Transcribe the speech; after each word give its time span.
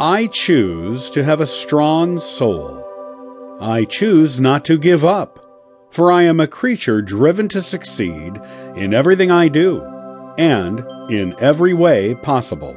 I 0.00 0.26
choose 0.26 1.08
to 1.10 1.22
have 1.22 1.40
a 1.40 1.46
strong 1.46 2.18
soul. 2.18 2.84
I 3.60 3.84
choose 3.84 4.40
not 4.40 4.64
to 4.64 4.76
give 4.76 5.04
up, 5.04 5.38
for 5.92 6.10
I 6.10 6.22
am 6.22 6.40
a 6.40 6.48
creature 6.48 7.00
driven 7.00 7.46
to 7.50 7.62
succeed 7.62 8.40
in 8.74 8.92
everything 8.92 9.30
I 9.30 9.46
do 9.46 9.82
and 10.36 10.80
in 11.08 11.36
every 11.38 11.74
way 11.74 12.16
possible. 12.16 12.76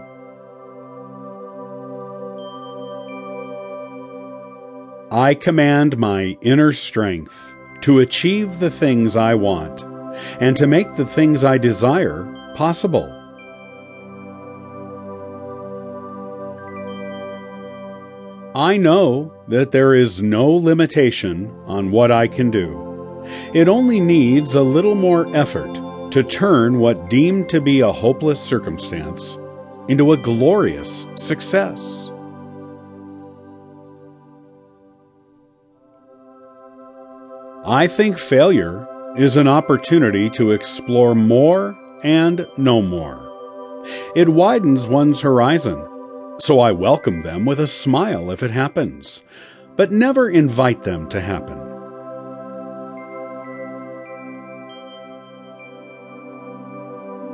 I 5.09 5.33
command 5.33 5.97
my 5.97 6.37
inner 6.41 6.71
strength 6.71 7.51
to 7.81 7.97
achieve 7.97 8.59
the 8.59 8.69
things 8.69 9.17
I 9.17 9.33
want 9.33 9.83
and 10.39 10.55
to 10.57 10.67
make 10.67 10.93
the 10.93 11.05
things 11.05 11.43
I 11.43 11.57
desire 11.57 12.53
possible. 12.53 13.16
I 18.57 18.75
know 18.75 19.31
that 19.49 19.69
there 19.69 19.93
is 19.93 20.19
no 20.19 20.49
limitation 20.49 21.53
on 21.67 21.91
what 21.91 22.11
I 22.11 22.27
can 22.27 22.49
do. 22.49 23.23
It 23.53 23.67
only 23.67 23.99
needs 23.99 24.55
a 24.55 24.63
little 24.63 24.95
more 24.95 25.27
effort 25.35 25.75
to 26.09 26.23
turn 26.23 26.79
what 26.79 27.07
deemed 27.07 27.49
to 27.49 27.61
be 27.61 27.81
a 27.81 27.91
hopeless 27.91 28.39
circumstance 28.39 29.37
into 29.87 30.11
a 30.11 30.17
glorious 30.17 31.05
success. 31.17 32.11
I 37.63 37.85
think 37.85 38.17
failure 38.17 38.87
is 39.19 39.37
an 39.37 39.47
opportunity 39.47 40.31
to 40.31 40.49
explore 40.49 41.13
more 41.13 41.77
and 42.03 42.47
know 42.57 42.81
more. 42.81 43.23
It 44.15 44.29
widens 44.29 44.87
one's 44.87 45.21
horizon 45.21 45.87
so 46.39 46.59
I 46.59 46.71
welcome 46.71 47.23
them 47.23 47.45
with 47.45 47.59
a 47.59 47.67
smile 47.67 48.29
if 48.31 48.43
it 48.43 48.51
happens, 48.51 49.23
but 49.75 49.91
never 49.91 50.29
invite 50.29 50.83
them 50.83 51.09
to 51.09 51.19
happen. 51.19 51.57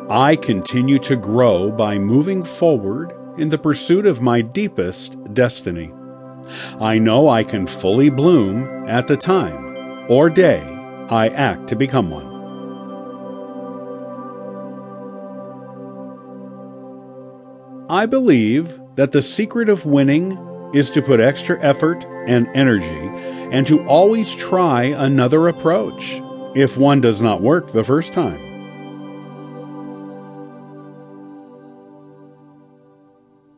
I 0.09 0.35
continue 0.35 0.99
to 0.99 1.15
grow 1.15 1.71
by 1.71 1.97
moving 1.97 2.43
forward 2.43 3.13
in 3.37 3.49
the 3.49 3.57
pursuit 3.57 4.05
of 4.05 4.21
my 4.21 4.41
deepest 4.41 5.17
destiny. 5.33 5.91
I 6.79 6.99
know 6.99 7.29
I 7.29 7.43
can 7.43 7.67
fully 7.67 8.09
bloom 8.09 8.87
at 8.87 9.07
the 9.07 9.17
time 9.17 10.05
or 10.09 10.29
day 10.29 10.61
I 11.09 11.29
act 11.29 11.67
to 11.69 11.75
become 11.75 12.09
one. 12.09 12.33
I 17.89 18.05
believe 18.05 18.79
that 18.95 19.11
the 19.11 19.21
secret 19.21 19.69
of 19.69 19.85
winning 19.85 20.37
is 20.73 20.89
to 20.91 21.01
put 21.01 21.19
extra 21.19 21.59
effort 21.61 22.05
and 22.27 22.47
energy 22.53 23.09
and 23.51 23.67
to 23.67 23.85
always 23.87 24.33
try 24.33 24.83
another 24.83 25.47
approach 25.47 26.21
if 26.55 26.77
one 26.77 27.01
does 27.01 27.21
not 27.21 27.41
work 27.41 27.71
the 27.71 27.83
first 27.83 28.13
time. 28.13 28.49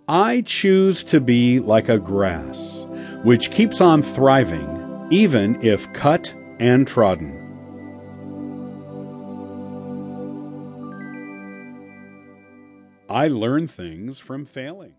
I 0.07 0.41
choose 0.41 1.03
to 1.05 1.19
be 1.19 1.59
like 1.59 1.89
a 1.89 1.97
grass, 1.97 2.85
which 3.23 3.51
keeps 3.51 3.81
on 3.81 4.03
thriving 4.03 5.07
even 5.11 5.63
if 5.63 5.91
cut 5.93 6.33
and 6.59 6.87
trodden. 6.87 7.41
I 13.09 13.27
learn 13.27 13.67
things 13.67 14.19
from 14.19 14.45
failing. 14.45 14.95